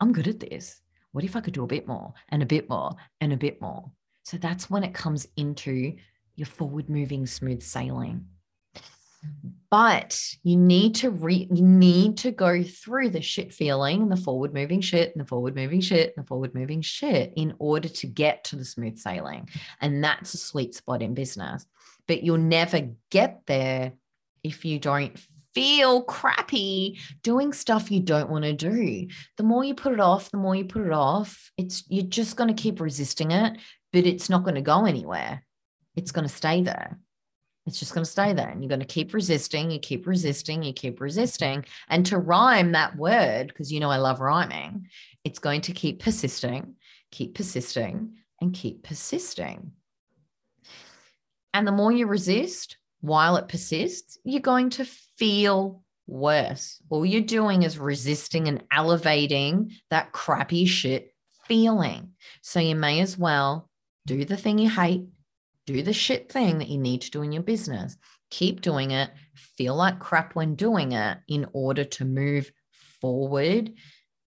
I'm 0.00 0.12
good 0.12 0.28
at 0.28 0.40
this. 0.40 0.80
What 1.12 1.24
if 1.24 1.36
I 1.36 1.40
could 1.40 1.54
do 1.54 1.64
a 1.64 1.68
bit 1.68 1.86
more 1.86 2.14
and 2.30 2.42
a 2.42 2.46
bit 2.46 2.68
more 2.68 2.96
and 3.20 3.32
a 3.32 3.36
bit 3.36 3.60
more? 3.60 3.90
So 4.24 4.36
that's 4.36 4.70
when 4.70 4.82
it 4.82 4.94
comes 4.94 5.28
into 5.36 5.94
your 6.34 6.46
forward 6.46 6.88
moving, 6.88 7.26
smooth 7.26 7.62
sailing 7.62 8.26
but 9.74 10.36
you 10.44 10.56
need 10.56 10.94
to 10.94 11.10
re 11.10 11.48
you 11.52 11.64
need 11.64 12.16
to 12.16 12.30
go 12.30 12.62
through 12.62 13.10
the 13.10 13.20
shit 13.20 13.52
feeling 13.52 14.02
and 14.02 14.12
the 14.12 14.16
forward 14.16 14.54
moving 14.54 14.80
shit 14.80 15.10
and 15.10 15.20
the 15.20 15.26
forward 15.26 15.56
moving 15.56 15.80
shit 15.80 16.14
and 16.14 16.24
the 16.24 16.28
forward 16.28 16.54
moving 16.54 16.80
shit 16.80 17.32
in 17.34 17.52
order 17.58 17.88
to 17.88 18.06
get 18.06 18.44
to 18.44 18.54
the 18.54 18.64
smooth 18.64 18.96
sailing. 18.98 19.48
And 19.80 20.04
that's 20.04 20.32
a 20.32 20.36
sweet 20.38 20.76
spot 20.76 21.02
in 21.02 21.12
business. 21.12 21.66
But 22.06 22.22
you'll 22.22 22.38
never 22.38 22.90
get 23.10 23.40
there 23.46 23.94
if 24.44 24.64
you 24.64 24.78
don't 24.78 25.18
feel 25.56 26.04
crappy 26.04 27.00
doing 27.24 27.52
stuff 27.52 27.90
you 27.90 27.98
don't 27.98 28.30
want 28.30 28.44
to 28.44 28.52
do. 28.52 29.08
The 29.38 29.42
more 29.42 29.64
you 29.64 29.74
put 29.74 29.92
it 29.92 29.98
off 29.98 30.30
the 30.30 30.36
more 30.36 30.54
you 30.54 30.66
put 30.66 30.86
it 30.86 30.92
off 30.92 31.50
it's 31.56 31.82
you're 31.88 32.04
just 32.04 32.36
going 32.36 32.54
to 32.54 32.62
keep 32.62 32.80
resisting 32.80 33.32
it 33.32 33.58
but 33.92 34.06
it's 34.06 34.30
not 34.30 34.44
going 34.44 34.54
to 34.54 34.60
go 34.60 34.84
anywhere. 34.84 35.44
It's 35.96 36.12
going 36.12 36.28
to 36.28 36.32
stay 36.32 36.62
there 36.62 36.96
it's 37.66 37.78
just 37.78 37.94
going 37.94 38.04
to 38.04 38.10
stay 38.10 38.32
there. 38.32 38.48
And 38.48 38.62
you're 38.62 38.68
going 38.68 38.80
to 38.80 38.86
keep 38.86 39.14
resisting, 39.14 39.70
you 39.70 39.78
keep 39.78 40.06
resisting, 40.06 40.62
you 40.62 40.72
keep 40.72 40.94
mm-hmm. 40.94 41.04
resisting. 41.04 41.64
And 41.88 42.04
to 42.06 42.18
rhyme 42.18 42.72
that 42.72 42.96
word, 42.96 43.48
because 43.48 43.72
you 43.72 43.80
know 43.80 43.90
I 43.90 43.96
love 43.96 44.20
rhyming, 44.20 44.88
it's 45.24 45.38
going 45.38 45.62
to 45.62 45.72
keep 45.72 46.02
persisting, 46.02 46.74
keep 47.10 47.34
persisting, 47.34 48.14
and 48.40 48.52
keep 48.52 48.82
persisting. 48.82 49.72
And 51.54 51.66
the 51.66 51.72
more 51.72 51.92
you 51.92 52.06
resist 52.06 52.76
while 53.00 53.36
it 53.36 53.48
persists, 53.48 54.18
you're 54.24 54.40
going 54.40 54.70
to 54.70 54.84
feel 55.16 55.82
worse. 56.06 56.82
All 56.90 57.06
you're 57.06 57.22
doing 57.22 57.62
is 57.62 57.78
resisting 57.78 58.48
and 58.48 58.64
elevating 58.70 59.72
that 59.90 60.12
crappy 60.12 60.66
shit 60.66 61.14
feeling. 61.44 62.10
So 62.42 62.60
you 62.60 62.74
may 62.74 63.00
as 63.00 63.16
well 63.16 63.70
do 64.06 64.24
the 64.24 64.36
thing 64.36 64.58
you 64.58 64.68
hate 64.68 65.06
do 65.66 65.82
the 65.82 65.92
shit 65.92 66.30
thing 66.30 66.58
that 66.58 66.68
you 66.68 66.78
need 66.78 67.02
to 67.02 67.10
do 67.10 67.22
in 67.22 67.32
your 67.32 67.42
business. 67.42 67.96
Keep 68.30 68.60
doing 68.60 68.90
it. 68.90 69.10
Feel 69.34 69.74
like 69.76 69.98
crap 69.98 70.34
when 70.34 70.54
doing 70.54 70.92
it 70.92 71.18
in 71.28 71.46
order 71.52 71.84
to 71.84 72.04
move 72.04 72.50
forward 73.00 73.72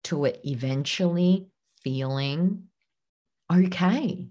to 0.05 0.25
it 0.25 0.41
eventually 0.45 1.47
feeling 1.83 2.65
okay 3.53 4.29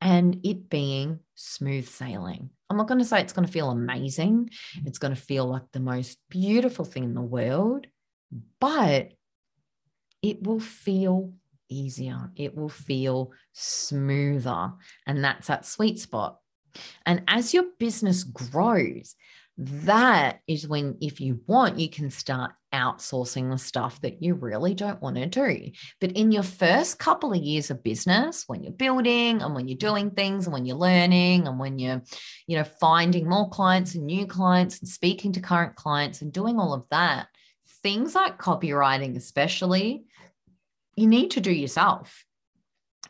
and 0.00 0.40
it 0.44 0.68
being 0.68 1.20
smooth 1.34 1.88
sailing. 1.88 2.50
I'm 2.68 2.76
not 2.76 2.88
going 2.88 2.98
to 2.98 3.04
say 3.04 3.20
it's 3.20 3.32
going 3.32 3.46
to 3.46 3.52
feel 3.52 3.70
amazing. 3.70 4.50
It's 4.84 4.98
going 4.98 5.14
to 5.14 5.20
feel 5.20 5.46
like 5.46 5.70
the 5.72 5.80
most 5.80 6.18
beautiful 6.30 6.84
thing 6.84 7.04
in 7.04 7.14
the 7.14 7.20
world, 7.20 7.86
but 8.60 9.12
it 10.22 10.42
will 10.42 10.60
feel 10.60 11.32
easier. 11.72 12.30
It 12.36 12.56
will 12.56 12.68
feel 12.68 13.32
smoother. 13.52 14.72
And 15.06 15.24
that's 15.24 15.48
that 15.48 15.66
sweet 15.66 15.98
spot. 15.98 16.38
And 17.04 17.22
as 17.28 17.52
your 17.52 17.64
business 17.78 18.24
grows, 18.24 19.14
that 19.58 20.40
is 20.46 20.66
when, 20.66 20.96
if 21.00 21.20
you 21.20 21.40
want, 21.46 21.78
you 21.78 21.88
can 21.88 22.10
start 22.10 22.52
outsourcing 22.72 23.50
the 23.50 23.58
stuff 23.58 24.00
that 24.00 24.22
you 24.22 24.34
really 24.34 24.72
don't 24.72 25.02
want 25.02 25.16
to 25.16 25.26
do. 25.26 25.70
But 26.00 26.12
in 26.12 26.32
your 26.32 26.42
first 26.42 26.98
couple 26.98 27.32
of 27.32 27.42
years 27.42 27.70
of 27.70 27.82
business, 27.82 28.44
when 28.46 28.62
you're 28.62 28.72
building 28.72 29.42
and 29.42 29.54
when 29.54 29.68
you're 29.68 29.76
doing 29.76 30.10
things 30.10 30.46
and 30.46 30.54
when 30.54 30.64
you're 30.64 30.76
learning 30.76 31.46
and 31.46 31.58
when 31.58 31.78
you're, 31.78 32.02
you 32.46 32.56
know, 32.56 32.64
finding 32.64 33.28
more 33.28 33.50
clients 33.50 33.94
and 33.94 34.06
new 34.06 34.26
clients 34.26 34.80
and 34.80 34.88
speaking 34.88 35.32
to 35.32 35.40
current 35.40 35.76
clients 35.76 36.22
and 36.22 36.32
doing 36.32 36.58
all 36.58 36.72
of 36.72 36.84
that, 36.90 37.26
things 37.82 38.14
like 38.14 38.40
copywriting, 38.40 39.16
especially, 39.16 40.04
you 40.96 41.06
need 41.06 41.32
to 41.32 41.40
do 41.40 41.52
yourself. 41.52 42.24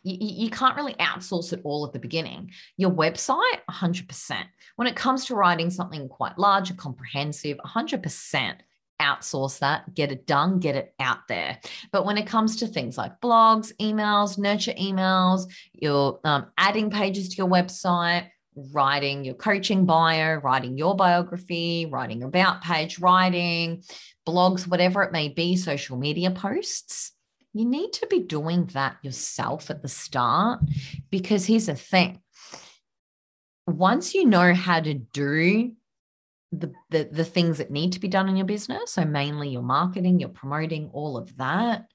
you, 0.02 0.16
you 0.20 0.50
can't 0.50 0.76
really 0.76 0.94
outsource 0.94 1.52
it 1.52 1.60
all 1.64 1.86
at 1.86 1.92
the 1.92 1.98
beginning. 1.98 2.50
Your 2.76 2.90
website, 2.90 3.60
100%. 3.70 4.42
When 4.76 4.88
it 4.88 4.96
comes 4.96 5.26
to 5.26 5.34
writing 5.34 5.70
something 5.70 6.08
quite 6.08 6.38
large 6.38 6.70
and 6.70 6.78
comprehensive, 6.78 7.58
100% 7.64 8.54
outsource 9.00 9.58
that, 9.58 9.94
get 9.94 10.12
it 10.12 10.26
done, 10.26 10.60
get 10.60 10.76
it 10.76 10.94
out 11.00 11.28
there. 11.28 11.58
But 11.90 12.06
when 12.06 12.16
it 12.16 12.26
comes 12.26 12.56
to 12.56 12.66
things 12.66 12.96
like 12.96 13.20
blogs, 13.20 13.72
emails, 13.80 14.38
nurture 14.38 14.72
emails, 14.72 15.50
you're 15.72 16.20
um, 16.24 16.46
adding 16.56 16.90
pages 16.90 17.28
to 17.30 17.36
your 17.36 17.48
website, 17.48 18.28
writing 18.54 19.24
your 19.24 19.34
coaching 19.34 19.86
bio, 19.86 20.36
writing 20.36 20.76
your 20.76 20.94
biography, 20.94 21.86
writing 21.86 22.20
your 22.20 22.28
about 22.28 22.62
page, 22.62 22.98
writing 22.98 23.82
blogs, 24.26 24.66
whatever 24.66 25.02
it 25.02 25.12
may 25.12 25.28
be, 25.28 25.56
social 25.56 25.96
media 25.96 26.30
posts, 26.30 27.12
you 27.54 27.64
need 27.64 27.92
to 27.94 28.06
be 28.06 28.20
doing 28.20 28.66
that 28.72 28.96
yourself 29.02 29.70
at 29.70 29.82
the 29.82 29.88
start 29.88 30.60
because 31.10 31.46
here's 31.46 31.66
the 31.66 31.74
thing. 31.74 32.20
Once 33.66 34.14
you 34.14 34.24
know 34.26 34.54
how 34.54 34.80
to 34.80 34.94
do 34.94 35.72
the, 36.50 36.72
the, 36.90 37.08
the 37.10 37.24
things 37.24 37.58
that 37.58 37.70
need 37.70 37.92
to 37.92 38.00
be 38.00 38.08
done 38.08 38.28
in 38.28 38.36
your 38.36 38.46
business, 38.46 38.92
so 38.92 39.04
mainly 39.04 39.50
your 39.50 39.62
marketing, 39.62 40.20
your 40.20 40.28
promoting, 40.30 40.90
all 40.92 41.16
of 41.16 41.36
that, 41.36 41.86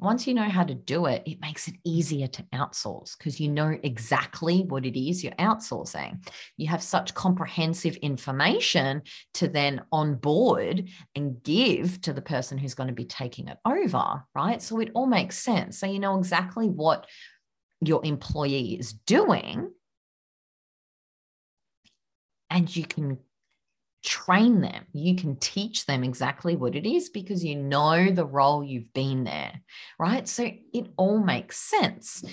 once 0.00 0.26
you 0.26 0.34
know 0.34 0.48
how 0.48 0.64
to 0.64 0.74
do 0.74 1.06
it, 1.06 1.22
it 1.26 1.40
makes 1.40 1.68
it 1.68 1.74
easier 1.84 2.26
to 2.26 2.42
outsource 2.54 3.16
because 3.16 3.38
you 3.38 3.48
know 3.48 3.78
exactly 3.82 4.62
what 4.62 4.86
it 4.86 4.98
is 4.98 5.22
you're 5.22 5.32
outsourcing. 5.34 6.26
You 6.56 6.68
have 6.68 6.82
such 6.82 7.14
comprehensive 7.14 7.96
information 7.96 9.02
to 9.34 9.48
then 9.48 9.82
onboard 9.92 10.88
and 11.14 11.42
give 11.42 12.00
to 12.02 12.12
the 12.12 12.22
person 12.22 12.56
who's 12.56 12.74
going 12.74 12.88
to 12.88 12.94
be 12.94 13.04
taking 13.04 13.48
it 13.48 13.58
over, 13.66 14.24
right? 14.34 14.62
So 14.62 14.80
it 14.80 14.90
all 14.94 15.06
makes 15.06 15.38
sense. 15.38 15.78
So 15.78 15.86
you 15.86 15.98
know 15.98 16.18
exactly 16.18 16.68
what 16.68 17.06
your 17.80 18.04
employee 18.04 18.78
is 18.78 18.92
doing. 18.92 19.70
And 22.48 22.74
you 22.74 22.84
can 22.84 23.18
train 24.02 24.60
them. 24.60 24.86
You 24.92 25.14
can 25.16 25.36
teach 25.36 25.86
them 25.86 26.04
exactly 26.04 26.56
what 26.56 26.74
it 26.74 26.86
is 26.86 27.10
because 27.10 27.44
you 27.44 27.56
know 27.56 28.10
the 28.10 28.24
role 28.24 28.64
you've 28.64 28.92
been 28.92 29.24
there, 29.24 29.52
right? 29.98 30.26
So 30.26 30.50
it 30.72 30.88
all 30.96 31.20
makes 31.20 31.58
sense 31.58 32.24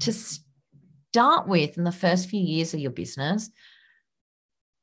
to 0.00 0.12
start 0.12 1.46
with 1.46 1.78
in 1.78 1.84
the 1.84 1.92
first 1.92 2.28
few 2.28 2.40
years 2.40 2.74
of 2.74 2.80
your 2.80 2.90
business. 2.90 3.50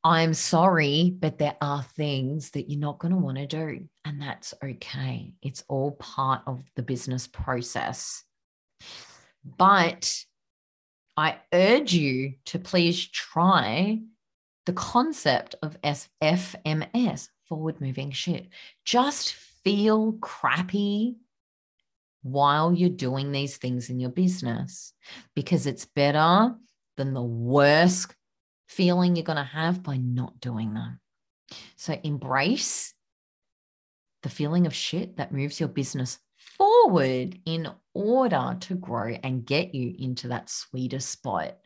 I'm 0.01 0.33
sorry, 0.33 1.13
but 1.17 1.39
there 1.39 1.57
are 1.59 1.83
things 1.83 2.51
that 2.51 2.69
you're 2.69 2.79
not 2.79 2.99
going 2.99 3.11
to 3.11 3.17
want 3.17 3.37
to 3.37 3.47
do, 3.47 3.89
and 4.05 4.21
that's 4.21 4.53
okay. 4.63 5.33
It's 5.41 5.63
all 5.67 5.91
part 5.91 6.43
of 6.47 6.63
the 6.77 6.83
business 6.83 7.27
process. 7.27 8.23
But 9.43 10.23
I 11.17 11.39
urge 11.51 11.93
you 11.93 12.35
to 12.45 12.59
please 12.59 13.05
try 13.09 13.99
the 14.69 14.73
concept 14.73 15.55
of 15.63 15.81
FMS, 15.81 17.29
forward 17.47 17.81
moving 17.81 18.11
shit. 18.11 18.49
Just 18.85 19.33
feel 19.33 20.11
crappy 20.21 21.15
while 22.21 22.71
you're 22.71 22.91
doing 22.91 23.31
these 23.31 23.57
things 23.57 23.89
in 23.89 23.99
your 23.99 24.11
business 24.11 24.93
because 25.35 25.65
it's 25.65 25.85
better 25.85 26.53
than 26.97 27.15
the 27.15 27.23
worst 27.23 28.13
feeling 28.67 29.15
you're 29.15 29.23
going 29.23 29.37
to 29.37 29.43
have 29.43 29.81
by 29.81 29.97
not 29.97 30.39
doing 30.39 30.75
them. 30.75 30.99
So 31.75 31.99
embrace 32.03 32.93
the 34.21 34.29
feeling 34.29 34.67
of 34.67 34.75
shit 34.75 35.17
that 35.17 35.33
moves 35.33 35.59
your 35.59 35.69
business 35.69 36.19
forward 36.59 37.39
in 37.47 37.67
order 37.95 38.55
to 38.59 38.75
grow 38.75 39.17
and 39.23 39.47
get 39.47 39.73
you 39.73 39.95
into 39.97 40.27
that 40.27 40.47
sweeter 40.47 40.99
spot 40.99 41.57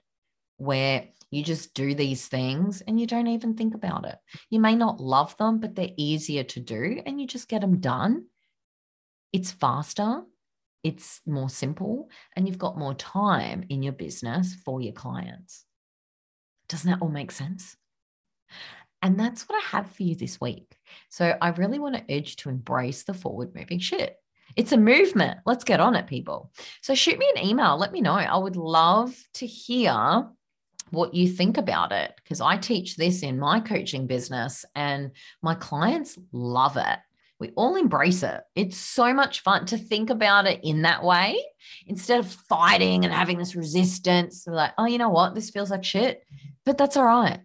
where 0.63 1.07
you 1.31 1.43
just 1.43 1.73
do 1.73 1.95
these 1.95 2.27
things 2.27 2.81
and 2.81 2.99
you 2.99 3.07
don't 3.07 3.27
even 3.27 3.55
think 3.55 3.73
about 3.73 4.05
it. 4.05 4.17
You 4.49 4.59
may 4.59 4.75
not 4.75 4.99
love 4.99 5.35
them, 5.37 5.59
but 5.59 5.75
they're 5.75 5.89
easier 5.97 6.43
to 6.43 6.59
do 6.59 7.01
and 7.05 7.19
you 7.19 7.27
just 7.27 7.47
get 7.47 7.61
them 7.61 7.79
done. 7.79 8.25
It's 9.31 9.51
faster, 9.51 10.21
it's 10.83 11.21
more 11.25 11.49
simple, 11.49 12.09
and 12.35 12.47
you've 12.47 12.59
got 12.59 12.77
more 12.77 12.93
time 12.93 13.65
in 13.69 13.81
your 13.81 13.93
business 13.93 14.55
for 14.63 14.79
your 14.79 14.93
clients. 14.93 15.65
Doesn't 16.69 16.89
that 16.89 17.01
all 17.01 17.09
make 17.09 17.31
sense? 17.31 17.75
And 19.01 19.19
that's 19.19 19.49
what 19.49 19.61
I 19.61 19.67
have 19.77 19.89
for 19.89 20.03
you 20.03 20.15
this 20.15 20.39
week. 20.39 20.77
So 21.09 21.35
I 21.41 21.49
really 21.49 21.79
want 21.79 21.95
to 21.95 22.15
urge 22.15 22.29
you 22.29 22.35
to 22.37 22.49
embrace 22.49 23.03
the 23.03 23.13
forward 23.13 23.55
moving 23.55 23.79
shit. 23.79 24.15
It's 24.55 24.71
a 24.71 24.77
movement. 24.77 25.39
Let's 25.45 25.63
get 25.63 25.79
on 25.79 25.95
it, 25.95 26.05
people. 26.05 26.51
So 26.81 26.93
shoot 26.93 27.17
me 27.17 27.29
an 27.35 27.43
email. 27.43 27.75
Let 27.77 27.91
me 27.91 28.01
know. 28.01 28.13
I 28.13 28.37
would 28.37 28.55
love 28.55 29.15
to 29.35 29.47
hear 29.47 30.27
what 30.93 31.13
you 31.13 31.27
think 31.27 31.57
about 31.57 31.91
it 31.91 32.13
because 32.17 32.39
I 32.39 32.57
teach 32.57 32.95
this 32.95 33.23
in 33.23 33.39
my 33.39 33.59
coaching 33.59 34.07
business 34.07 34.63
and 34.75 35.11
my 35.41 35.55
clients 35.55 36.17
love 36.31 36.77
it. 36.77 36.99
We 37.39 37.49
all 37.55 37.75
embrace 37.75 38.23
it. 38.23 38.41
It's 38.55 38.77
so 38.77 39.13
much 39.13 39.41
fun 39.41 39.65
to 39.65 39.77
think 39.77 40.09
about 40.09 40.45
it 40.45 40.61
in 40.63 40.83
that 40.83 41.03
way 41.03 41.43
instead 41.87 42.19
of 42.19 42.31
fighting 42.31 43.03
and 43.03 43.13
having 43.13 43.37
this 43.37 43.55
resistance. 43.55 44.43
We're 44.45 44.53
like, 44.53 44.73
oh, 44.77 44.85
you 44.85 44.97
know 44.97 45.09
what? 45.09 45.35
This 45.35 45.49
feels 45.49 45.71
like 45.71 45.83
shit, 45.83 46.23
but 46.63 46.77
that's 46.77 46.95
all 46.95 47.05
right 47.05 47.39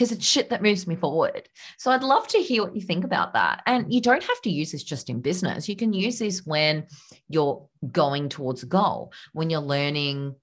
because 0.00 0.12
it's 0.12 0.26
shit 0.26 0.48
that 0.48 0.62
moves 0.62 0.86
me 0.86 0.96
forward. 0.96 1.46
So 1.76 1.90
I'd 1.90 2.02
love 2.02 2.26
to 2.28 2.38
hear 2.38 2.62
what 2.62 2.74
you 2.74 2.80
think 2.80 3.04
about 3.04 3.34
that. 3.34 3.62
And 3.66 3.92
you 3.92 4.00
don't 4.00 4.22
have 4.22 4.40
to 4.42 4.50
use 4.50 4.72
this 4.72 4.82
just 4.82 5.10
in 5.10 5.20
business. 5.20 5.68
You 5.68 5.76
can 5.76 5.92
use 5.92 6.18
this 6.18 6.46
when 6.46 6.86
you're 7.28 7.68
going 7.92 8.30
towards 8.30 8.62
a 8.62 8.66
goal, 8.66 9.12
when 9.34 9.50
you're 9.50 9.60
learning 9.60 10.36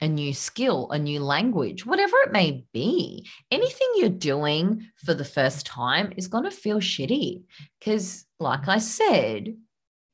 a 0.00 0.08
new 0.08 0.32
skill, 0.32 0.90
a 0.90 0.98
new 0.98 1.20
language, 1.20 1.84
whatever 1.84 2.16
it 2.24 2.32
may 2.32 2.64
be, 2.72 3.26
anything 3.50 3.88
you're 3.96 4.08
doing 4.08 4.86
for 4.96 5.14
the 5.14 5.24
first 5.24 5.66
time 5.66 6.12
is 6.16 6.28
going 6.28 6.44
to 6.44 6.50
feel 6.50 6.78
shitty. 6.78 7.42
Because, 7.78 8.24
like 8.38 8.68
I 8.68 8.78
said, 8.78 9.56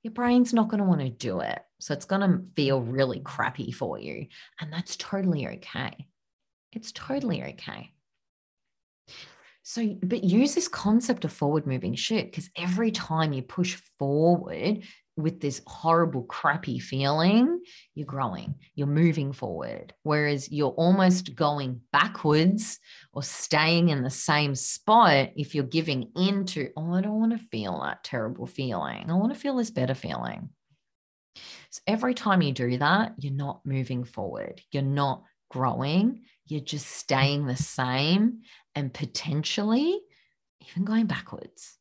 your 0.02 0.12
brain's 0.12 0.52
not 0.52 0.68
going 0.68 0.82
to 0.82 0.88
want 0.88 1.00
to 1.00 1.10
do 1.10 1.40
it. 1.40 1.60
So 1.78 1.92
it's 1.92 2.04
going 2.04 2.22
to 2.22 2.42
feel 2.54 2.80
really 2.80 3.20
crappy 3.20 3.70
for 3.70 3.98
you. 3.98 4.26
And 4.60 4.72
that's 4.72 4.96
totally 4.96 5.46
okay. 5.46 6.06
It's 6.72 6.92
totally 6.92 7.42
okay. 7.42 7.92
So, 9.62 9.96
but 10.02 10.22
use 10.22 10.54
this 10.54 10.68
concept 10.68 11.24
of 11.24 11.32
forward 11.32 11.66
moving 11.66 11.96
shit 11.96 12.26
because 12.26 12.50
every 12.56 12.92
time 12.92 13.32
you 13.32 13.42
push 13.42 13.76
forward, 13.98 14.84
with 15.16 15.40
this 15.40 15.62
horrible, 15.66 16.22
crappy 16.24 16.78
feeling, 16.78 17.60
you're 17.94 18.06
growing, 18.06 18.54
you're 18.74 18.86
moving 18.86 19.32
forward. 19.32 19.94
Whereas 20.02 20.52
you're 20.52 20.70
almost 20.70 21.34
going 21.34 21.80
backwards 21.90 22.78
or 23.12 23.22
staying 23.22 23.88
in 23.88 24.02
the 24.02 24.10
same 24.10 24.54
spot 24.54 25.30
if 25.34 25.54
you're 25.54 25.64
giving 25.64 26.10
into, 26.16 26.70
oh, 26.76 26.92
I 26.92 27.00
don't 27.00 27.18
want 27.18 27.32
to 27.32 27.46
feel 27.46 27.80
that 27.80 28.04
terrible 28.04 28.46
feeling. 28.46 29.10
I 29.10 29.14
want 29.14 29.32
to 29.32 29.40
feel 29.40 29.56
this 29.56 29.70
better 29.70 29.94
feeling. 29.94 30.50
So 31.70 31.80
every 31.86 32.14
time 32.14 32.42
you 32.42 32.52
do 32.52 32.78
that, 32.78 33.14
you're 33.18 33.32
not 33.32 33.64
moving 33.64 34.04
forward, 34.04 34.60
you're 34.70 34.82
not 34.82 35.22
growing, 35.50 36.24
you're 36.46 36.60
just 36.60 36.86
staying 36.86 37.46
the 37.46 37.56
same 37.56 38.40
and 38.74 38.92
potentially 38.92 39.98
even 40.70 40.84
going 40.84 41.06
backwards. 41.06 41.75